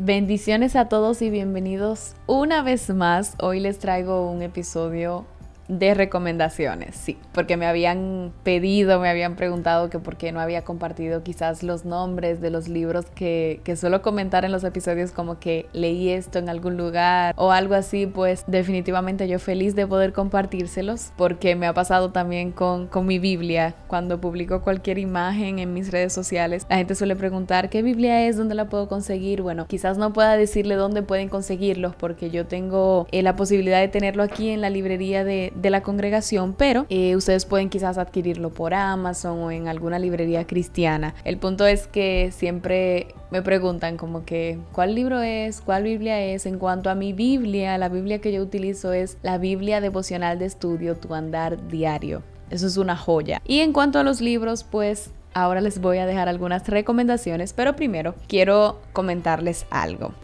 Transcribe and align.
Bendiciones 0.00 0.76
a 0.76 0.88
todos 0.88 1.22
y 1.22 1.28
bienvenidos 1.28 2.14
una 2.28 2.62
vez 2.62 2.88
más. 2.88 3.34
Hoy 3.40 3.58
les 3.58 3.80
traigo 3.80 4.30
un 4.30 4.42
episodio 4.42 5.26
de 5.68 5.92
recomendaciones, 5.92 6.96
sí, 6.96 7.18
porque 7.32 7.56
me 7.56 7.66
habían 7.66 8.32
pedido, 8.42 9.00
me 9.00 9.08
habían 9.08 9.36
preguntado 9.36 9.90
que 9.90 9.98
por 9.98 10.16
qué 10.16 10.32
no 10.32 10.40
había 10.40 10.64
compartido 10.64 11.22
quizás 11.22 11.62
los 11.62 11.84
nombres 11.84 12.40
de 12.40 12.50
los 12.50 12.68
libros 12.68 13.04
que, 13.14 13.60
que 13.64 13.76
suelo 13.76 14.00
comentar 14.00 14.46
en 14.46 14.52
los 14.52 14.64
episodios 14.64 15.12
como 15.12 15.38
que 15.38 15.66
leí 15.74 16.08
esto 16.08 16.38
en 16.38 16.48
algún 16.48 16.76
lugar 16.76 17.34
o 17.36 17.52
algo 17.52 17.74
así, 17.74 18.06
pues 18.06 18.44
definitivamente 18.46 19.28
yo 19.28 19.38
feliz 19.38 19.74
de 19.74 19.86
poder 19.86 20.12
compartírselos 20.12 21.12
porque 21.16 21.54
me 21.54 21.66
ha 21.66 21.74
pasado 21.74 22.10
también 22.12 22.50
con, 22.50 22.86
con 22.86 23.06
mi 23.06 23.18
Biblia, 23.18 23.74
cuando 23.88 24.20
publico 24.20 24.62
cualquier 24.62 24.98
imagen 24.98 25.58
en 25.58 25.74
mis 25.74 25.90
redes 25.90 26.12
sociales, 26.14 26.66
la 26.70 26.76
gente 26.76 26.94
suele 26.94 27.14
preguntar 27.14 27.68
qué 27.68 27.82
Biblia 27.82 28.26
es, 28.26 28.36
dónde 28.36 28.54
la 28.54 28.70
puedo 28.70 28.88
conseguir, 28.88 29.42
bueno, 29.42 29.66
quizás 29.66 29.98
no 29.98 30.14
pueda 30.14 30.36
decirle 30.36 30.76
dónde 30.76 31.02
pueden 31.02 31.28
conseguirlos 31.28 31.94
porque 31.94 32.30
yo 32.30 32.46
tengo 32.46 33.06
eh, 33.12 33.22
la 33.22 33.36
posibilidad 33.36 33.80
de 33.80 33.88
tenerlo 33.88 34.22
aquí 34.22 34.48
en 34.48 34.62
la 34.62 34.70
librería 34.70 35.24
de 35.24 35.52
de 35.58 35.70
la 35.70 35.82
congregación, 35.82 36.54
pero 36.54 36.86
eh, 36.88 37.16
ustedes 37.16 37.44
pueden 37.44 37.68
quizás 37.68 37.98
adquirirlo 37.98 38.50
por 38.50 38.74
Amazon 38.74 39.38
o 39.40 39.50
en 39.50 39.68
alguna 39.68 39.98
librería 39.98 40.46
cristiana. 40.46 41.14
El 41.24 41.38
punto 41.38 41.66
es 41.66 41.86
que 41.86 42.30
siempre 42.32 43.08
me 43.30 43.42
preguntan 43.42 43.96
como 43.96 44.24
que 44.24 44.58
cuál 44.72 44.94
libro 44.94 45.20
es, 45.20 45.60
cuál 45.60 45.82
Biblia 45.82 46.20
es. 46.20 46.46
En 46.46 46.58
cuanto 46.58 46.90
a 46.90 46.94
mi 46.94 47.12
Biblia, 47.12 47.76
la 47.78 47.88
Biblia 47.88 48.20
que 48.20 48.32
yo 48.32 48.42
utilizo 48.42 48.92
es 48.92 49.18
la 49.22 49.38
Biblia 49.38 49.80
devocional 49.80 50.38
de 50.38 50.46
estudio, 50.46 50.96
tu 50.96 51.14
andar 51.14 51.68
diario. 51.68 52.22
Eso 52.50 52.66
es 52.66 52.76
una 52.76 52.96
joya. 52.96 53.42
Y 53.44 53.60
en 53.60 53.72
cuanto 53.72 53.98
a 53.98 54.02
los 54.02 54.20
libros, 54.20 54.64
pues 54.64 55.10
ahora 55.34 55.60
les 55.60 55.80
voy 55.80 55.98
a 55.98 56.06
dejar 56.06 56.28
algunas 56.28 56.66
recomendaciones, 56.66 57.52
pero 57.52 57.76
primero 57.76 58.14
quiero 58.26 58.80
comentarles 58.92 59.66
algo. 59.70 60.14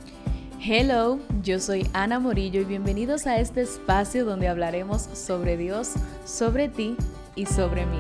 Hello, 0.66 1.18
yo 1.42 1.60
soy 1.60 1.86
Ana 1.92 2.20
Morillo 2.20 2.62
y 2.62 2.64
bienvenidos 2.64 3.26
a 3.26 3.38
este 3.38 3.60
espacio 3.60 4.24
donde 4.24 4.48
hablaremos 4.48 5.02
sobre 5.02 5.58
Dios, 5.58 5.92
sobre 6.24 6.70
ti 6.70 6.96
y 7.34 7.44
sobre 7.44 7.84
mí. 7.84 7.98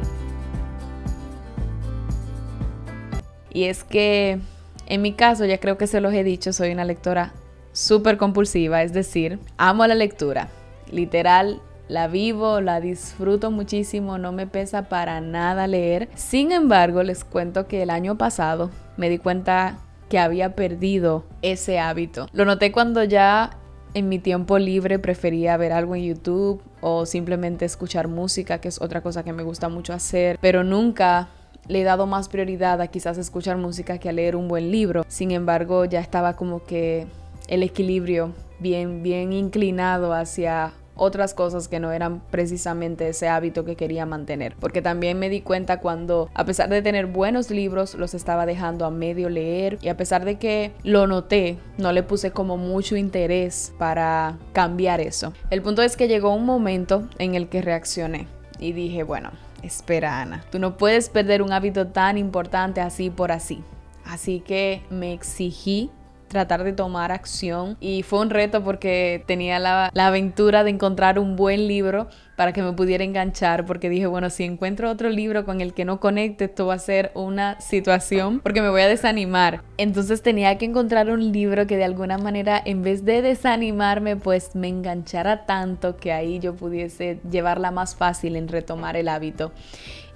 Y 3.50 3.64
es 3.64 3.84
que 3.84 4.38
en 4.86 5.02
mi 5.02 5.12
caso, 5.12 5.44
ya 5.44 5.58
creo 5.58 5.76
que 5.76 5.86
se 5.86 6.00
los 6.00 6.14
he 6.14 6.24
dicho, 6.24 6.54
soy 6.54 6.72
una 6.72 6.86
lectora 6.86 7.34
súper 7.72 8.16
compulsiva, 8.16 8.82
es 8.82 8.94
decir, 8.94 9.40
amo 9.58 9.86
la 9.86 9.94
lectura. 9.94 10.48
Literal, 10.90 11.60
la 11.88 12.08
vivo, 12.08 12.62
la 12.62 12.80
disfruto 12.80 13.50
muchísimo, 13.50 14.16
no 14.16 14.32
me 14.32 14.46
pesa 14.46 14.88
para 14.88 15.20
nada 15.20 15.66
leer. 15.66 16.08
Sin 16.14 16.50
embargo, 16.50 17.02
les 17.02 17.24
cuento 17.24 17.66
que 17.66 17.82
el 17.82 17.90
año 17.90 18.16
pasado 18.16 18.70
me 18.96 19.10
di 19.10 19.18
cuenta 19.18 19.76
había 20.18 20.54
perdido 20.54 21.24
ese 21.42 21.78
hábito. 21.78 22.28
Lo 22.32 22.44
noté 22.44 22.72
cuando 22.72 23.02
ya 23.04 23.50
en 23.94 24.08
mi 24.08 24.18
tiempo 24.18 24.58
libre 24.58 24.98
prefería 24.98 25.56
ver 25.56 25.72
algo 25.72 25.94
en 25.94 26.04
YouTube 26.04 26.62
o 26.80 27.06
simplemente 27.06 27.64
escuchar 27.64 28.08
música, 28.08 28.58
que 28.60 28.68
es 28.68 28.80
otra 28.80 29.02
cosa 29.02 29.22
que 29.22 29.32
me 29.32 29.42
gusta 29.42 29.68
mucho 29.68 29.92
hacer, 29.92 30.38
pero 30.40 30.64
nunca 30.64 31.28
le 31.68 31.80
he 31.80 31.84
dado 31.84 32.06
más 32.06 32.28
prioridad 32.28 32.80
a 32.80 32.88
quizás 32.88 33.18
escuchar 33.18 33.56
música 33.56 33.98
que 33.98 34.08
a 34.08 34.12
leer 34.12 34.36
un 34.36 34.48
buen 34.48 34.70
libro. 34.70 35.04
Sin 35.08 35.30
embargo, 35.30 35.84
ya 35.84 36.00
estaba 36.00 36.34
como 36.36 36.64
que 36.64 37.06
el 37.48 37.62
equilibrio 37.62 38.32
bien 38.58 39.02
bien 39.02 39.32
inclinado 39.32 40.12
hacia 40.12 40.72
otras 40.96 41.34
cosas 41.34 41.68
que 41.68 41.80
no 41.80 41.92
eran 41.92 42.20
precisamente 42.30 43.08
ese 43.08 43.28
hábito 43.28 43.64
que 43.64 43.76
quería 43.76 44.06
mantener. 44.06 44.56
Porque 44.58 44.82
también 44.82 45.18
me 45.18 45.28
di 45.28 45.40
cuenta 45.40 45.80
cuando, 45.80 46.30
a 46.34 46.44
pesar 46.44 46.68
de 46.68 46.82
tener 46.82 47.06
buenos 47.06 47.50
libros, 47.50 47.94
los 47.94 48.14
estaba 48.14 48.46
dejando 48.46 48.84
a 48.84 48.90
medio 48.90 49.28
leer 49.28 49.78
y 49.82 49.88
a 49.88 49.96
pesar 49.96 50.24
de 50.24 50.38
que 50.38 50.72
lo 50.82 51.06
noté, 51.06 51.58
no 51.78 51.92
le 51.92 52.02
puse 52.02 52.30
como 52.30 52.56
mucho 52.56 52.96
interés 52.96 53.72
para 53.78 54.38
cambiar 54.52 55.00
eso. 55.00 55.32
El 55.50 55.62
punto 55.62 55.82
es 55.82 55.96
que 55.96 56.08
llegó 56.08 56.34
un 56.34 56.46
momento 56.46 57.08
en 57.18 57.34
el 57.34 57.48
que 57.48 57.62
reaccioné 57.62 58.26
y 58.58 58.72
dije, 58.72 59.02
bueno, 59.02 59.30
espera 59.62 60.20
Ana, 60.20 60.44
tú 60.50 60.58
no 60.58 60.76
puedes 60.76 61.08
perder 61.08 61.42
un 61.42 61.52
hábito 61.52 61.88
tan 61.88 62.18
importante 62.18 62.80
así 62.80 63.10
por 63.10 63.32
así. 63.32 63.62
Así 64.04 64.40
que 64.40 64.82
me 64.90 65.12
exigí 65.12 65.90
tratar 66.34 66.64
de 66.64 66.72
tomar 66.72 67.12
acción 67.12 67.76
y 67.80 68.02
fue 68.02 68.20
un 68.20 68.28
reto 68.28 68.62
porque 68.62 69.22
tenía 69.26 69.58
la, 69.58 69.90
aventura 69.94 70.64
de 70.64 70.70
encontrar 70.70 71.18
un 71.18 71.36
buen 71.36 71.68
libro 71.68 72.08
para 72.36 72.52
que 72.52 72.60
me 72.60 72.72
pudiera 72.72 73.04
enganchar 73.04 73.64
porque 73.64 73.88
dije, 73.88 74.06
bueno, 74.06 74.28
si 74.28 74.42
encuentro 74.42 74.90
otro 74.90 75.08
libro 75.08 75.44
con 75.44 75.60
el 75.60 75.72
que 75.72 75.84
no 75.84 76.00
conecte, 76.00 76.46
esto 76.46 76.66
va 76.66 76.74
a 76.74 76.78
ser 76.78 77.12
una 77.14 77.58
situación 77.60 78.40
porque 78.40 78.60
me 78.60 78.68
voy 78.68 78.82
a 78.82 78.88
desanimar. 78.88 79.62
Entonces 79.78 80.20
tenía 80.20 80.58
que 80.58 80.66
encontrar 80.66 81.08
un 81.08 81.32
libro 81.32 81.66
que 81.66 81.76
de 81.76 81.84
alguna 81.84 82.18
manera, 82.18 82.60
en 82.62 82.82
vez 82.82 83.04
de 83.04 83.22
desanimarme, 83.22 84.16
pues 84.16 84.56
me 84.56 84.68
enganchara 84.68 85.46
tanto 85.46 85.96
que 85.96 86.12
ahí 86.12 86.40
yo 86.40 86.54
pudiese 86.56 87.20
llevarla 87.30 87.70
más 87.70 87.94
fácil 87.94 88.34
en 88.34 88.48
retomar 88.48 88.96
el 88.96 89.08
hábito. 89.08 89.52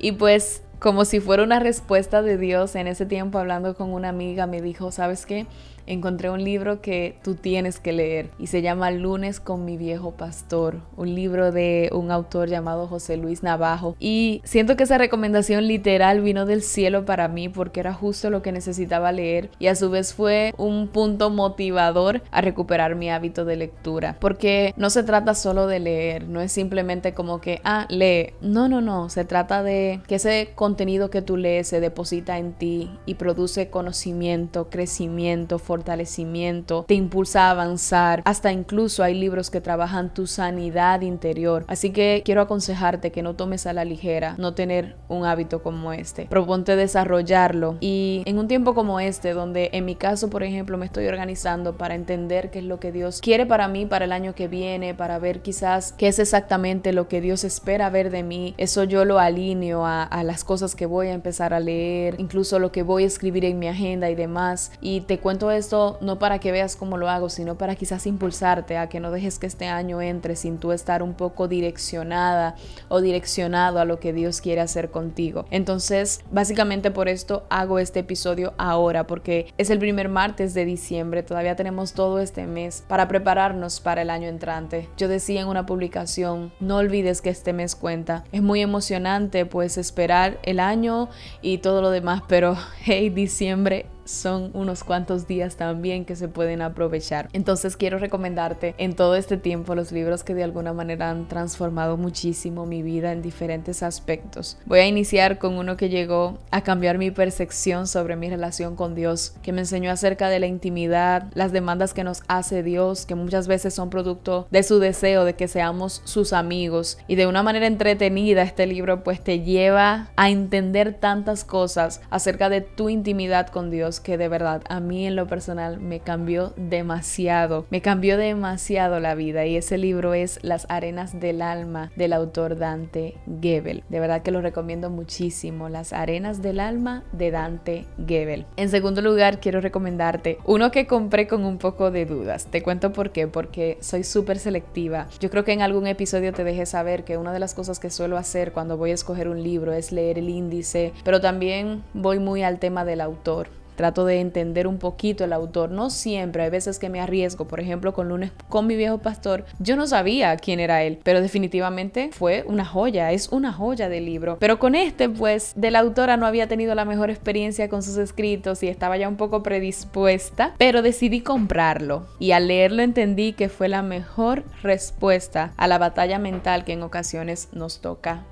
Y 0.01 0.13
pues 0.13 0.63
como 0.79 1.05
si 1.05 1.21
fuera 1.21 1.43
una 1.43 1.59
respuesta 1.59 2.23
de 2.23 2.39
Dios, 2.39 2.75
en 2.77 2.87
ese 2.87 3.07
tiempo 3.07 3.39
hablando 3.39 3.75
con 3.75 3.93
una 3.93 4.09
amiga 4.09 4.47
me 4.47 4.63
dijo, 4.63 4.93
¿sabes 4.93 5.27
qué? 5.27 5.47
Encontré 5.89 6.31
un 6.31 6.45
libro 6.45 6.81
que 6.81 7.17
tú 7.25 7.35
tienes 7.35 7.81
que 7.81 7.93
leer 7.93 8.31
y 8.39 8.49
se 8.49 8.63
llama 8.63 8.91
Lunes 8.91 9.41
con 9.41 9.65
mi 9.65 9.77
viejo 9.77 10.13
pastor, 10.13 10.81
un 10.97 11.15
libro 11.15 11.51
de 11.51 11.91
un 11.93 12.11
autor 12.11 12.49
llamado 12.49 12.87
José 12.87 13.17
Luis 13.17 13.43
Navajo. 13.43 13.97
Y 13.99 14.43
siento 14.45 14.77
que 14.77 14.85
esa 14.85 14.99
recomendación 14.99 15.67
literal 15.67 16.21
vino 16.21 16.47
del 16.47 16.63
cielo 16.63 17.05
para 17.05 17.29
mí 17.29 17.49
porque 17.49 17.81
era 17.81 17.95
justo 17.95 18.31
lo 18.31 18.43
que 18.43 18.53
necesitaba 18.53 19.13
leer 19.13 19.51
y 19.59 19.69
a 19.69 19.75
su 19.75 19.91
vez 19.91 20.15
fue 20.15 20.55
un 20.59 20.89
punto 20.89 21.31
motivador 21.31 22.23
a 22.31 22.43
recuperar 22.43 22.95
mi 22.95 23.11
hábito 23.11 23.45
de 23.45 23.57
lectura. 23.57 24.17
Porque 24.21 24.75
no 24.77 24.91
se 24.91 25.03
trata 25.03 25.35
solo 25.35 25.67
de 25.67 25.81
leer, 25.81 26.29
no 26.29 26.41
es 26.41 26.53
simplemente 26.53 27.15
como 27.15 27.41
que, 27.41 27.61
ah, 27.65 27.87
lee. 27.89 28.35
No, 28.43 28.69
no, 28.69 28.81
no, 28.81 29.09
se 29.09 29.25
trata 29.25 29.63
de 29.63 30.01
que 30.07 30.17
ese 30.17 30.51
contenido 30.55 31.09
que 31.09 31.23
tú 31.23 31.37
lees 31.37 31.69
se 31.69 31.81
deposita 31.81 32.39
en 32.39 32.53
ti 32.53 32.91
y 33.07 33.15
produce 33.15 33.71
conocimiento, 33.71 34.69
crecimiento, 34.69 35.59
fortaleza 35.59 35.78
fortalecimiento, 35.79 36.85
te 36.89 36.95
impulsa 36.95 37.47
a 37.47 37.51
avanzar, 37.51 38.23
hasta 38.25 38.53
incluso 38.53 39.03
hay 39.05 39.15
libros 39.15 39.49
que 39.51 39.61
trabajan 39.61 40.13
tu 40.13 40.27
sanidad 40.27 41.03
interior. 41.03 41.65
Así 41.69 41.91
que 41.91 42.23
quiero 42.25 42.41
aconsejarte 42.41 43.13
que 43.13 43.23
no 43.23 43.35
tomes 43.35 43.67
a 43.67 43.73
la 43.73 43.85
ligera 43.85 44.35
no 44.39 44.55
tener 44.55 44.97
un 45.09 45.25
hábito 45.25 45.63
como 45.63 45.93
este. 45.93 46.27
Proponte 46.27 46.75
desarrollarlo 46.75 47.77
y 47.81 48.23
en 48.27 48.39
un 48.39 48.49
tiempo 48.49 48.75
como 48.75 48.99
este, 48.99 49.35
donde 49.35 49.71
en 49.73 49.85
mi 49.85 49.95
caso, 49.95 50.31
por 50.31 50.43
ejemplo, 50.43 50.79
me 50.79 50.87
estoy 50.87 51.07
organizando 51.07 51.77
para 51.77 51.95
entender 51.95 52.51
qué 52.51 52.59
es 52.59 52.65
lo 52.65 52.81
que 52.81 52.91
Dios 52.91 53.21
quiere 53.21 53.47
para 53.47 53.69
mí 53.69 53.87
para 53.87 54.05
el 54.05 54.13
año 54.13 54.35
que 54.35 54.49
viene, 54.49 54.95
para 54.95 55.19
ver 55.19 55.43
quizás 55.43 55.93
qué 55.93 56.09
es 56.09 56.19
exactamente 56.19 56.93
lo 56.93 57.09
que 57.09 57.21
Dios 57.21 57.45
espera 57.45 57.89
ver 57.91 58.11
de 58.11 58.25
mí, 58.25 58.55
eso 58.59 58.83
yo 58.85 59.05
lo 59.05 59.21
alineo 59.21 59.87
a, 59.87 60.03
a 60.03 60.25
las 60.25 60.43
cosas 60.43 60.75
que 60.75 60.87
voy 60.87 61.09
a 61.09 61.13
empezar 61.13 61.55
a 61.55 61.61
leer, 61.61 62.17
incluso 62.19 62.59
lo 62.59 62.73
que 62.73 62.83
voy 62.83 63.05
a 63.05 63.07
escribir 63.07 63.45
en 63.45 63.59
mi 63.59 63.69
agenda 63.69 64.11
y 64.11 64.17
demás. 64.17 64.73
Y 64.81 65.03
te 65.03 65.19
cuento 65.19 65.51
esto 65.51 65.68
no 66.01 66.19
para 66.19 66.39
que 66.39 66.53
veas 66.53 66.77
cómo 66.77 66.97
lo 66.97 67.09
hago, 67.09 67.29
sino 67.29 67.57
para 67.57 67.75
quizás 67.75 68.07
impulsarte 68.07 68.77
a 68.77 68.89
que 68.89 69.01
no 69.01 69.11
dejes 69.11 69.39
que 69.39 69.47
este 69.47 69.67
año 69.67 70.01
entre 70.01 70.37
sin 70.37 70.59
tú 70.59 70.73
estar 70.73 71.03
un 71.03 71.15
poco 71.15 71.49
direccionada 71.49 72.55
o 72.89 73.01
direccionado 73.01 73.81
a 73.81 73.85
lo 73.85 74.01
que 74.01 74.13
Dios 74.13 74.41
quiere 74.41 74.61
hacer 74.61 74.91
contigo. 74.91 75.45
Entonces, 75.51 76.21
básicamente 76.31 76.91
por 76.91 77.09
esto 77.09 77.45
hago 77.51 77.79
este 77.79 78.01
episodio 78.01 78.55
ahora, 78.59 79.07
porque 79.07 79.53
es 79.59 79.71
el 79.71 79.79
primer 79.79 80.09
martes 80.09 80.55
de 80.55 80.65
diciembre, 80.65 81.23
todavía 81.23 81.57
tenemos 81.57 81.93
todo 81.93 82.21
este 82.21 82.47
mes 82.47 82.85
para 82.89 83.09
prepararnos 83.09 83.81
para 83.81 84.03
el 84.03 84.11
año 84.11 84.29
entrante. 84.29 84.89
Yo 84.97 85.09
decía 85.09 85.43
en 85.43 85.49
una 85.49 85.67
publicación, 85.67 86.53
no 86.61 86.77
olvides 86.77 87.21
que 87.21 87.31
este 87.31 87.53
mes 87.53 87.75
cuenta. 87.75 88.25
Es 88.33 88.43
muy 88.43 88.61
emocionante 88.61 89.47
pues 89.47 89.79
esperar 89.79 90.39
el 90.43 90.61
año 90.61 91.09
y 91.43 91.59
todo 91.59 91.83
lo 91.83 91.91
demás, 91.91 92.23
pero 92.29 92.57
hey, 92.85 93.11
diciembre 93.11 93.87
son 94.09 94.51
unos 94.55 94.85
cuantos 94.85 95.27
días 95.27 95.57
también 95.57 96.05
que 96.05 96.17
se 96.17 96.29
pueden 96.29 96.63
aprovechar. 96.63 97.29
Entonces 97.33 97.77
quiero 97.77 97.99
recomendarte 97.99 98.75
en 98.79 98.95
todo 98.95 99.15
este 99.17 99.37
tiempo 99.37 99.75
los 99.75 99.93
libros 99.93 100.25
que 100.25 100.35
de 100.35 100.45
alguna 100.45 100.73
manera 100.73 101.11
han 101.11 101.29
transformado 101.29 101.97
muchísimo 101.97 102.65
mi 102.65 102.83
vida 102.83 103.13
en 103.13 103.23
diferentes 103.23 103.83
aspectos. 103.83 104.57
Voy 104.65 104.81
a 104.81 104.87
iniciar 104.87 105.39
con 105.39 105.59
uno 105.59 105.77
que 105.77 105.91
llegó 105.91 106.39
a 106.51 106.63
cambiar 106.63 106.99
mi 106.99 107.11
percepción 107.11 107.87
sobre 107.87 108.17
mi 108.17 108.31
relación 108.31 108.77
con 108.77 108.95
Dios, 108.95 109.35
que 109.43 109.53
me 109.53 109.61
enseñó 109.61 109.91
acerca 109.91 110.29
de 110.31 110.41
la 110.41 110.47
intimidad, 110.47 111.31
las 111.35 111.53
demandas 111.53 111.93
que 111.93 112.05
nos 112.05 112.23
hace 112.29 112.63
Dios, 112.63 113.05
que 113.05 113.15
muchas 113.15 113.47
veces 113.47 113.75
son 113.75 113.91
producto 113.91 114.47
de 114.51 114.63
su 114.63 114.79
deseo 114.79 115.25
de 115.25 115.35
que 115.35 115.49
seamos 115.49 116.01
sus 116.05 116.33
amigos. 116.33 116.99
Y 117.09 117.17
de 117.17 117.27
una 117.27 117.43
manera 117.43 117.67
entretenida 117.67 118.43
este 118.43 118.67
libro 118.67 119.05
pues 119.05 119.23
te 119.23 119.41
lleva 119.41 120.09
a 120.17 120.31
entender 120.31 120.95
tantas 120.95 121.45
cosas 121.45 122.01
acerca 122.11 122.49
de 122.49 122.63
tu 122.63 122.89
intimidad 122.89 123.49
con 123.49 123.71
Dios 123.71 123.98
que 124.01 124.19
de 124.19 124.29
verdad 124.29 124.63
a 124.69 124.81
mí 124.81 125.07
en 125.07 125.17
lo 125.17 125.27
personal 125.27 125.81
me 125.81 126.01
cambió 126.01 126.53
demasiado, 126.57 127.67
me 127.71 127.81
cambió 127.81 128.17
demasiado 128.17 129.01
la 129.01 129.15
vida 129.15 129.47
y 129.47 129.57
ese 129.57 129.79
libro 129.79 130.15
es 130.15 130.39
Las 130.43 130.67
arenas 130.69 131.19
del 131.21 131.43
alma 131.43 131.91
del 131.97 132.13
autor 132.13 132.59
Dante 132.59 133.15
Gebel. 133.41 133.85
De 133.89 134.01
verdad 134.01 134.23
que 134.23 134.31
lo 134.31 134.41
recomiendo 134.41 134.91
muchísimo, 134.91 135.69
Las 135.69 135.93
arenas 135.93 136.43
del 136.43 136.61
alma 136.61 137.05
de 137.13 137.31
Dante 137.31 137.87
Gebel. 138.07 138.47
En 138.57 138.69
segundo 138.69 139.03
lugar, 139.03 139.41
quiero 139.41 139.61
recomendarte 139.61 140.39
uno 140.45 140.71
que 140.71 140.87
compré 140.87 141.27
con 141.27 141.45
un 141.45 141.59
poco 141.59 141.91
de 141.91 142.07
dudas. 142.07 142.47
Te 142.47 142.63
cuento 142.63 142.93
por 142.93 143.11
qué, 143.11 143.27
porque 143.29 143.79
soy 143.81 144.05
súper 144.05 144.39
selectiva. 144.39 145.09
Yo 145.21 145.31
creo 145.31 145.45
que 145.45 145.53
en 145.53 145.63
algún 145.63 145.87
episodio 145.87 146.33
te 146.33 146.45
dejé 146.45 146.67
saber 146.67 147.05
que 147.05 147.17
una 147.17 147.33
de 147.33 147.41
las 147.41 147.55
cosas 147.55 147.79
que 147.79 147.91
suelo 147.91 148.17
hacer 148.17 148.53
cuando 148.53 148.77
voy 148.77 148.91
a 148.91 148.95
escoger 148.95 149.29
un 149.29 149.43
libro 149.43 149.73
es 149.73 149.93
leer 149.93 150.19
el 150.19 150.29
índice, 150.29 150.93
pero 151.05 151.21
también 151.21 151.83
voy 151.95 152.19
muy 152.19 152.43
al 152.43 152.59
tema 152.59 152.85
del 152.85 153.01
autor 153.01 153.49
trato 153.79 154.05
de 154.05 154.21
entender 154.21 154.67
un 154.67 154.79
poquito 154.79 155.25
el 155.25 155.33
autor. 155.33 155.71
No 155.71 155.89
siempre, 155.89 156.43
hay 156.43 156.51
veces 156.51 156.81
que 156.81 156.91
me 156.91 157.01
arriesgo. 157.01 157.47
Por 157.47 157.61
ejemplo, 157.61 157.95
con 157.95 158.09
Lunes 158.09 158.33
con 158.49 158.67
mi 158.67 158.75
viejo 158.75 158.99
pastor, 158.99 159.45
yo 159.61 159.77
no 159.77 159.87
sabía 159.87 160.37
quién 160.37 160.59
era 160.59 160.83
él, 160.83 160.99
pero 161.05 161.23
definitivamente 161.23 162.11
fue 162.13 162.45
una 162.47 162.65
joya, 162.65 163.13
es 163.13 163.29
una 163.29 163.53
joya 163.53 163.89
de 163.89 164.01
libro. 164.01 164.37
Pero 164.41 164.59
con 164.59 164.75
este, 164.75 165.09
pues, 165.09 165.53
de 165.55 165.71
la 165.71 165.79
autora 165.79 166.17
no 166.17 166.27
había 166.27 166.49
tenido 166.49 166.75
la 166.75 166.85
mejor 166.85 167.09
experiencia 167.09 167.69
con 167.69 167.85
sus 167.85 167.97
escritos 167.97 168.63
y 168.65 168.69
estaba 168.69 168.97
ya 168.97 169.09
un 169.09 169.17
poco 169.17 169.45
predispuesta, 169.45 170.55
pero 170.59 170.83
decidí 170.83 171.21
comprarlo. 171.21 172.09
Y 172.19 172.33
al 172.33 172.49
leerlo 172.49 172.83
entendí 172.83 173.33
que 173.33 173.49
fue 173.49 173.69
la 173.69 173.83
mejor 173.83 174.43
respuesta 174.63 175.53
a 175.57 175.69
la 175.69 175.79
batalla 175.79 176.19
mental 176.19 176.65
que 176.65 176.73
en 176.73 176.83
ocasiones 176.83 177.49
nos 177.53 177.81
toca 177.81 178.25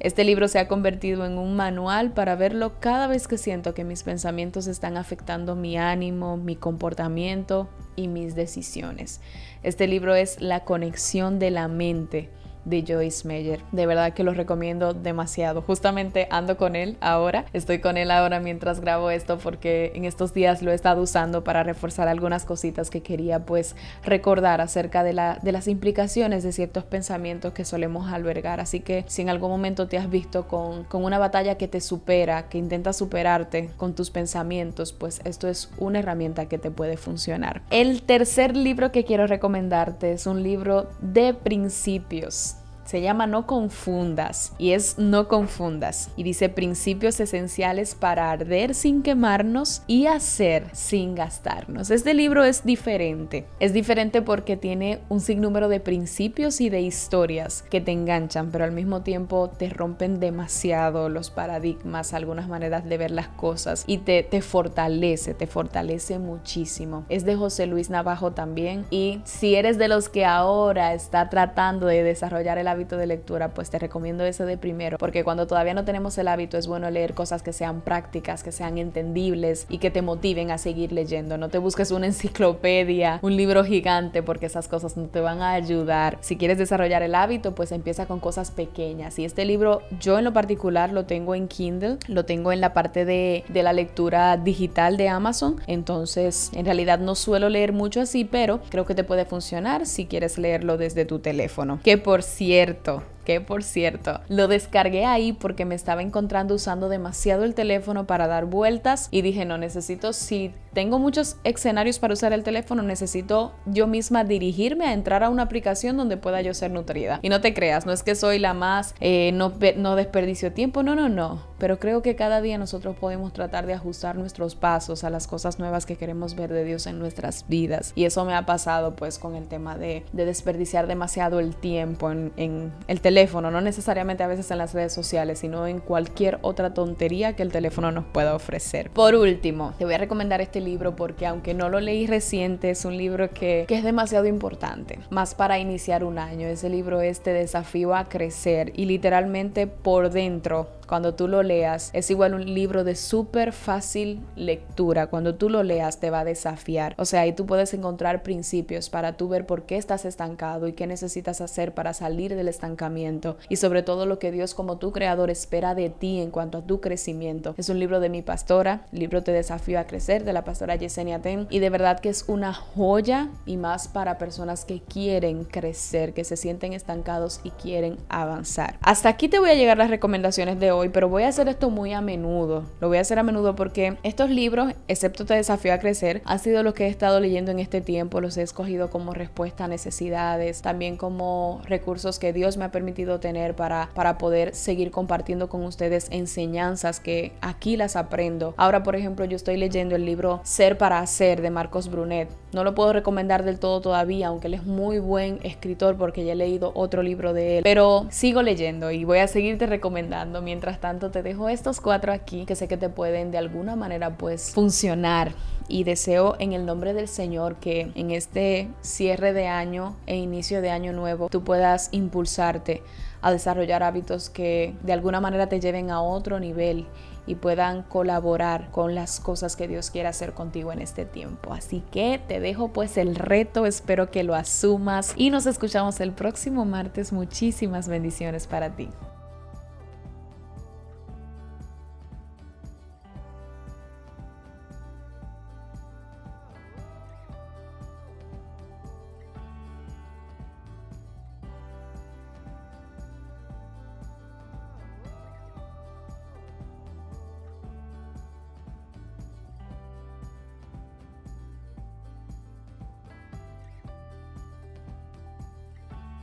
Este 0.00 0.24
libro 0.24 0.48
se 0.48 0.58
ha 0.58 0.68
convertido 0.68 1.24
en 1.24 1.38
un 1.38 1.56
manual 1.56 2.12
para 2.12 2.36
verlo 2.36 2.78
cada 2.78 3.06
vez 3.06 3.26
que 3.26 3.38
siento 3.38 3.72
que 3.72 3.84
mis 3.84 4.02
pensamientos 4.02 4.66
están 4.66 4.98
afectando 4.98 5.56
mi 5.56 5.78
ánimo, 5.78 6.36
mi 6.36 6.56
comportamiento 6.56 7.70
y 7.96 8.08
mis 8.08 8.34
decisiones. 8.34 9.20
Este 9.62 9.86
libro 9.86 10.14
es 10.14 10.42
La 10.42 10.64
conexión 10.64 11.38
de 11.38 11.50
la 11.50 11.68
mente 11.68 12.28
de 12.64 12.84
Joyce 12.86 13.26
Meyer. 13.26 13.60
De 13.72 13.86
verdad 13.86 14.12
que 14.12 14.24
lo 14.24 14.34
recomiendo 14.34 14.94
demasiado. 14.94 15.62
Justamente 15.62 16.28
ando 16.30 16.56
con 16.56 16.76
él 16.76 16.96
ahora. 17.00 17.44
Estoy 17.52 17.80
con 17.80 17.96
él 17.96 18.10
ahora 18.10 18.40
mientras 18.40 18.80
grabo 18.80 19.10
esto 19.10 19.38
porque 19.38 19.92
en 19.94 20.04
estos 20.04 20.34
días 20.34 20.62
lo 20.62 20.70
he 20.70 20.74
estado 20.74 21.02
usando 21.02 21.44
para 21.44 21.62
reforzar 21.62 22.08
algunas 22.08 22.44
cositas 22.44 22.90
que 22.90 23.02
quería 23.02 23.44
pues 23.44 23.76
recordar 24.04 24.60
acerca 24.60 25.02
de, 25.02 25.12
la, 25.12 25.38
de 25.42 25.52
las 25.52 25.68
implicaciones 25.68 26.42
de 26.42 26.52
ciertos 26.52 26.84
pensamientos 26.84 27.52
que 27.52 27.64
solemos 27.64 28.12
albergar. 28.12 28.60
Así 28.60 28.80
que 28.80 29.04
si 29.08 29.22
en 29.22 29.30
algún 29.30 29.50
momento 29.50 29.88
te 29.88 29.98
has 29.98 30.10
visto 30.10 30.48
con, 30.48 30.84
con 30.84 31.04
una 31.04 31.18
batalla 31.18 31.56
que 31.56 31.68
te 31.68 31.80
supera, 31.80 32.48
que 32.48 32.58
intenta 32.58 32.92
superarte 32.92 33.70
con 33.76 33.94
tus 33.94 34.10
pensamientos, 34.10 34.92
pues 34.92 35.20
esto 35.24 35.48
es 35.48 35.70
una 35.78 36.00
herramienta 36.00 36.46
que 36.46 36.58
te 36.58 36.70
puede 36.70 36.96
funcionar. 36.96 37.62
El 37.70 38.02
tercer 38.02 38.56
libro 38.56 38.92
que 38.92 39.04
quiero 39.04 39.26
recomendarte 39.26 40.12
es 40.12 40.26
un 40.26 40.42
libro 40.42 40.88
de 41.00 41.34
principios 41.34 42.49
se 42.90 43.00
llama 43.00 43.28
No 43.28 43.46
confundas 43.46 44.52
y 44.58 44.72
es 44.72 44.98
No 44.98 45.28
confundas 45.28 46.10
y 46.16 46.24
dice 46.24 46.48
principios 46.48 47.20
esenciales 47.20 47.94
para 47.94 48.32
arder 48.32 48.74
sin 48.74 49.04
quemarnos 49.04 49.82
y 49.86 50.06
hacer 50.06 50.66
sin 50.72 51.14
gastarnos. 51.14 51.92
Este 51.92 52.14
libro 52.14 52.42
es 52.42 52.64
diferente. 52.64 53.46
Es 53.60 53.72
diferente 53.72 54.22
porque 54.22 54.56
tiene 54.56 54.98
un 55.08 55.20
sinnúmero 55.20 55.68
de 55.68 55.78
principios 55.78 56.60
y 56.60 56.68
de 56.68 56.80
historias 56.80 57.62
que 57.70 57.80
te 57.80 57.92
enganchan, 57.92 58.50
pero 58.50 58.64
al 58.64 58.72
mismo 58.72 59.02
tiempo 59.02 59.48
te 59.56 59.68
rompen 59.68 60.18
demasiado 60.18 61.08
los 61.08 61.30
paradigmas, 61.30 62.12
algunas 62.12 62.48
maneras 62.48 62.88
de 62.88 62.98
ver 62.98 63.12
las 63.12 63.28
cosas 63.28 63.84
y 63.86 63.98
te, 63.98 64.24
te 64.24 64.42
fortalece, 64.42 65.32
te 65.34 65.46
fortalece 65.46 66.18
muchísimo. 66.18 67.04
Es 67.08 67.24
de 67.24 67.36
José 67.36 67.66
Luis 67.66 67.88
Navajo 67.88 68.32
también 68.32 68.84
y 68.90 69.20
si 69.22 69.54
eres 69.54 69.78
de 69.78 69.86
los 69.86 70.08
que 70.08 70.24
ahora 70.24 70.92
está 70.92 71.30
tratando 71.30 71.86
de 71.86 72.02
desarrollar 72.02 72.58
el 72.58 72.66
hábito 72.66 72.79
de 72.88 73.06
lectura, 73.06 73.48
pues 73.48 73.70
te 73.70 73.78
recomiendo 73.78 74.24
ese 74.24 74.44
de 74.44 74.56
primero, 74.56 74.98
porque 74.98 75.24
cuando 75.24 75.46
todavía 75.46 75.74
no 75.74 75.84
tenemos 75.84 76.16
el 76.18 76.28
hábito 76.28 76.56
es 76.56 76.66
bueno 76.66 76.90
leer 76.90 77.14
cosas 77.14 77.42
que 77.42 77.52
sean 77.52 77.80
prácticas, 77.82 78.42
que 78.42 78.52
sean 78.52 78.78
entendibles 78.78 79.66
y 79.68 79.78
que 79.78 79.90
te 79.90 80.02
motiven 80.02 80.50
a 80.50 80.58
seguir 80.58 80.92
leyendo. 80.92 81.38
No 81.38 81.48
te 81.48 81.58
busques 81.58 81.90
una 81.90 82.06
enciclopedia, 82.10 83.18
un 83.22 83.36
libro 83.36 83.64
gigante, 83.64 84.22
porque 84.22 84.46
esas 84.46 84.68
cosas 84.68 84.96
no 84.96 85.06
te 85.06 85.20
van 85.20 85.42
a 85.42 85.52
ayudar. 85.52 86.18
Si 86.20 86.36
quieres 86.36 86.58
desarrollar 86.58 87.02
el 87.02 87.14
hábito, 87.14 87.54
pues 87.54 87.72
empieza 87.72 88.06
con 88.06 88.20
cosas 88.20 88.50
pequeñas. 88.50 89.18
Y 89.18 89.24
este 89.24 89.44
libro, 89.44 89.82
yo 90.00 90.18
en 90.18 90.24
lo 90.24 90.32
particular 90.32 90.92
lo 90.92 91.04
tengo 91.04 91.34
en 91.34 91.48
Kindle, 91.48 91.98
lo 92.08 92.24
tengo 92.24 92.52
en 92.52 92.60
la 92.60 92.72
parte 92.72 93.04
de, 93.04 93.44
de 93.48 93.62
la 93.62 93.72
lectura 93.72 94.36
digital 94.36 94.96
de 94.96 95.08
Amazon. 95.08 95.60
Entonces, 95.66 96.50
en 96.54 96.64
realidad 96.64 96.98
no 96.98 97.14
suelo 97.14 97.48
leer 97.48 97.72
mucho 97.72 98.00
así, 98.00 98.24
pero 98.24 98.60
creo 98.70 98.86
que 98.86 98.94
te 98.94 99.04
puede 99.04 99.24
funcionar 99.24 99.86
si 99.86 100.06
quieres 100.06 100.38
leerlo 100.38 100.76
desde 100.76 101.04
tu 101.04 101.18
teléfono. 101.18 101.80
Que 101.82 101.98
por 101.98 102.22
cierto, 102.22 102.69
certo. 102.70 103.19
Que 103.24 103.40
por 103.40 103.62
cierto, 103.62 104.20
lo 104.28 104.48
descargué 104.48 105.04
ahí 105.04 105.32
porque 105.32 105.64
me 105.64 105.74
estaba 105.74 106.02
encontrando 106.02 106.54
usando 106.54 106.88
demasiado 106.88 107.44
el 107.44 107.54
teléfono 107.54 108.06
para 108.06 108.26
dar 108.26 108.46
vueltas 108.46 109.08
y 109.10 109.22
dije, 109.22 109.44
no, 109.44 109.58
necesito, 109.58 110.12
si 110.12 110.52
tengo 110.72 110.98
muchos 110.98 111.36
escenarios 111.44 111.98
para 111.98 112.14
usar 112.14 112.32
el 112.32 112.44
teléfono, 112.44 112.82
necesito 112.82 113.52
yo 113.66 113.86
misma 113.86 114.24
dirigirme 114.24 114.86
a 114.86 114.92
entrar 114.92 115.24
a 115.24 115.30
una 115.30 115.42
aplicación 115.42 115.96
donde 115.96 116.16
pueda 116.16 116.40
yo 116.42 116.54
ser 116.54 116.70
nutrida. 116.70 117.18
Y 117.22 117.28
no 117.28 117.40
te 117.40 117.54
creas, 117.54 117.86
no 117.86 117.92
es 117.92 118.02
que 118.02 118.14
soy 118.14 118.38
la 118.38 118.54
más, 118.54 118.94
eh, 119.00 119.32
no, 119.34 119.52
no 119.76 119.96
desperdicio 119.96 120.52
tiempo, 120.52 120.82
no, 120.82 120.94
no, 120.94 121.08
no. 121.08 121.50
Pero 121.58 121.78
creo 121.78 122.02
que 122.02 122.16
cada 122.16 122.40
día 122.40 122.56
nosotros 122.56 122.96
podemos 122.96 123.32
tratar 123.32 123.66
de 123.66 123.74
ajustar 123.74 124.16
nuestros 124.16 124.54
pasos 124.54 125.04
a 125.04 125.10
las 125.10 125.26
cosas 125.26 125.58
nuevas 125.58 125.86
que 125.86 125.96
queremos 125.96 126.34
ver 126.34 126.52
de 126.52 126.64
Dios 126.64 126.86
en 126.86 126.98
nuestras 126.98 127.44
vidas. 127.48 127.92
Y 127.94 128.04
eso 128.04 128.24
me 128.24 128.34
ha 128.34 128.46
pasado 128.46 128.94
pues 128.94 129.18
con 129.18 129.34
el 129.34 129.48
tema 129.48 129.76
de, 129.76 130.04
desperdiciar 130.12 130.86
demasiado 130.86 131.40
el 131.40 131.56
tiempo 131.56 132.10
en, 132.10 132.32
en 132.36 132.72
el 132.86 133.00
teléfono, 133.00 133.09
no 133.50 133.60
necesariamente 133.60 134.22
a 134.22 134.26
veces 134.26 134.50
en 134.50 134.58
las 134.58 134.74
redes 134.74 134.92
sociales, 134.92 135.40
sino 135.40 135.66
en 135.66 135.80
cualquier 135.80 136.38
otra 136.42 136.74
tontería 136.74 137.34
que 137.34 137.42
el 137.42 137.52
teléfono 137.52 137.90
nos 137.92 138.04
pueda 138.04 138.34
ofrecer. 138.34 138.90
Por 138.90 139.14
último, 139.14 139.74
te 139.78 139.84
voy 139.84 139.94
a 139.94 139.98
recomendar 139.98 140.40
este 140.40 140.60
libro 140.60 140.96
porque 140.96 141.26
aunque 141.26 141.54
no 141.54 141.68
lo 141.68 141.80
leí 141.80 142.06
reciente, 142.06 142.70
es 142.70 142.84
un 142.84 142.96
libro 142.96 143.30
que, 143.30 143.64
que 143.68 143.76
es 143.76 143.84
demasiado 143.84 144.26
importante, 144.26 144.98
más 145.10 145.34
para 145.34 145.58
iniciar 145.58 146.04
un 146.04 146.18
año. 146.18 146.46
Ese 146.48 146.68
libro 146.68 147.00
es 147.00 147.20
Te 147.20 147.32
desafío 147.32 147.94
a 147.94 148.08
crecer 148.08 148.72
y 148.74 148.86
literalmente 148.86 149.66
por 149.66 150.10
dentro 150.10 150.68
cuando 150.90 151.14
tú 151.14 151.28
lo 151.28 151.44
leas, 151.44 151.90
es 151.92 152.10
igual 152.10 152.34
un 152.34 152.52
libro 152.52 152.82
de 152.82 152.96
súper 152.96 153.52
fácil 153.52 154.18
lectura. 154.34 155.06
Cuando 155.06 155.36
tú 155.36 155.48
lo 155.48 155.62
leas 155.62 156.00
te 156.00 156.10
va 156.10 156.20
a 156.20 156.24
desafiar. 156.24 156.96
O 156.98 157.04
sea, 157.04 157.20
ahí 157.20 157.32
tú 157.32 157.46
puedes 157.46 157.72
encontrar 157.74 158.24
principios 158.24 158.90
para 158.90 159.16
tú 159.16 159.28
ver 159.28 159.46
por 159.46 159.66
qué 159.66 159.76
estás 159.76 160.04
estancado 160.04 160.66
y 160.66 160.72
qué 160.72 160.88
necesitas 160.88 161.40
hacer 161.40 161.74
para 161.74 161.94
salir 161.94 162.34
del 162.34 162.48
estancamiento. 162.48 162.99
Y 163.48 163.56
sobre 163.56 163.82
todo 163.82 164.06
lo 164.06 164.18
que 164.18 164.32
Dios 164.32 164.54
como 164.54 164.78
tu 164.78 164.92
creador 164.92 165.30
espera 165.30 165.74
de 165.74 165.90
ti 165.90 166.20
en 166.20 166.30
cuanto 166.30 166.58
a 166.58 166.62
tu 166.62 166.80
crecimiento. 166.80 167.54
Es 167.56 167.68
un 167.68 167.78
libro 167.78 168.00
de 168.00 168.08
mi 168.08 168.22
pastora, 168.22 168.82
libro 168.92 169.22
Te 169.22 169.32
desafío 169.32 169.80
a 169.80 169.84
crecer, 169.84 170.24
de 170.24 170.32
la 170.32 170.44
pastora 170.44 170.76
Yesenia 170.76 171.20
Ten. 171.20 171.46
Y 171.50 171.60
de 171.60 171.70
verdad 171.70 172.00
que 172.00 172.08
es 172.08 172.24
una 172.28 172.52
joya 172.52 173.30
y 173.46 173.56
más 173.56 173.88
para 173.88 174.18
personas 174.18 174.64
que 174.64 174.80
quieren 174.80 175.44
crecer, 175.44 176.12
que 176.12 176.24
se 176.24 176.36
sienten 176.36 176.72
estancados 176.72 177.40
y 177.42 177.50
quieren 177.50 177.96
avanzar. 178.08 178.78
Hasta 178.82 179.08
aquí 179.08 179.28
te 179.28 179.38
voy 179.38 179.50
a 179.50 179.54
llegar 179.54 179.78
las 179.78 179.90
recomendaciones 179.90 180.60
de 180.60 180.72
hoy 180.72 180.90
pero 180.90 181.08
voy 181.08 181.24
a 181.24 181.28
hacer 181.28 181.48
esto 181.48 181.70
muy 181.70 181.92
a 181.92 182.00
menudo. 182.00 182.64
Lo 182.80 182.88
voy 182.88 182.98
a 182.98 183.00
hacer 183.00 183.18
a 183.18 183.22
menudo 183.22 183.54
porque 183.56 183.96
estos 184.02 184.30
libros, 184.30 184.72
excepto 184.88 185.24
Te 185.24 185.34
desafío 185.34 185.72
a 185.72 185.78
crecer, 185.78 186.22
han 186.24 186.38
sido 186.38 186.62
los 186.62 186.74
que 186.74 186.86
he 186.86 186.88
estado 186.88 187.20
leyendo 187.20 187.50
en 187.50 187.58
este 187.58 187.80
tiempo. 187.80 188.20
Los 188.20 188.36
he 188.36 188.42
escogido 188.42 188.90
como 188.90 189.14
respuesta 189.14 189.64
a 189.64 189.68
necesidades, 189.68 190.62
también 190.62 190.96
como 190.96 191.60
recursos 191.64 192.18
que 192.18 192.32
Dios 192.32 192.56
me 192.56 192.64
ha 192.64 192.70
tener 193.20 193.54
para, 193.54 193.90
para 193.94 194.18
poder 194.18 194.54
seguir 194.54 194.90
compartiendo 194.90 195.48
con 195.48 195.64
ustedes 195.64 196.08
enseñanzas 196.10 197.00
que 197.00 197.32
aquí 197.40 197.76
las 197.76 197.96
aprendo. 197.96 198.54
Ahora, 198.56 198.82
por 198.82 198.96
ejemplo, 198.96 199.24
yo 199.24 199.36
estoy 199.36 199.56
leyendo 199.56 199.96
el 199.96 200.04
libro 200.04 200.40
Ser 200.44 200.78
para 200.78 200.98
Hacer 201.00 201.42
de 201.42 201.50
Marcos 201.50 201.90
Brunet. 201.90 202.28
No 202.52 202.64
lo 202.64 202.74
puedo 202.74 202.92
recomendar 202.92 203.44
del 203.44 203.58
todo 203.58 203.80
todavía, 203.80 204.28
aunque 204.28 204.48
él 204.48 204.54
es 204.54 204.64
muy 204.64 204.98
buen 204.98 205.38
escritor 205.42 205.96
porque 205.96 206.24
ya 206.24 206.32
he 206.32 206.36
leído 206.36 206.72
otro 206.74 207.02
libro 207.02 207.32
de 207.32 207.58
él. 207.58 207.64
Pero 207.64 208.06
sigo 208.10 208.42
leyendo 208.42 208.90
y 208.90 209.04
voy 209.04 209.18
a 209.18 209.28
seguirte 209.28 209.66
recomendando 209.66 210.42
mientras 210.42 210.80
tanto, 210.80 211.10
te 211.10 211.22
dejo 211.22 211.48
estos 211.48 211.80
cuatro 211.80 212.12
aquí 212.12 212.44
que 212.44 212.56
sé 212.56 212.68
que 212.68 212.76
te 212.76 212.88
pueden 212.88 213.30
de 213.30 213.38
alguna 213.38 213.76
manera 213.76 214.16
pues 214.16 214.52
funcionar 214.52 215.32
y 215.70 215.84
deseo 215.84 216.36
en 216.38 216.52
el 216.52 216.66
nombre 216.66 216.92
del 216.92 217.08
Señor 217.08 217.56
que 217.56 217.92
en 217.94 218.10
este 218.10 218.68
cierre 218.82 219.32
de 219.32 219.46
año 219.46 219.96
e 220.06 220.16
inicio 220.16 220.60
de 220.60 220.70
año 220.70 220.92
nuevo 220.92 221.28
tú 221.30 221.42
puedas 221.42 221.88
impulsarte 221.92 222.82
a 223.22 223.30
desarrollar 223.30 223.82
hábitos 223.82 224.30
que 224.30 224.74
de 224.82 224.92
alguna 224.92 225.20
manera 225.20 225.48
te 225.48 225.60
lleven 225.60 225.90
a 225.90 226.02
otro 226.02 226.40
nivel 226.40 226.86
y 227.26 227.36
puedan 227.36 227.82
colaborar 227.82 228.70
con 228.70 228.94
las 228.94 229.20
cosas 229.20 229.54
que 229.54 229.68
Dios 229.68 229.90
quiere 229.90 230.08
hacer 230.08 230.32
contigo 230.32 230.72
en 230.72 230.80
este 230.80 231.04
tiempo. 231.04 231.52
Así 231.52 231.82
que 231.92 232.20
te 232.26 232.40
dejo 232.40 232.68
pues 232.68 232.96
el 232.96 233.14
reto, 233.14 233.66
espero 233.66 234.10
que 234.10 234.24
lo 234.24 234.34
asumas 234.34 235.12
y 235.16 235.30
nos 235.30 235.46
escuchamos 235.46 236.00
el 236.00 236.12
próximo 236.12 236.64
martes. 236.64 237.12
Muchísimas 237.12 237.88
bendiciones 237.88 238.46
para 238.46 238.70
ti. 238.70 238.88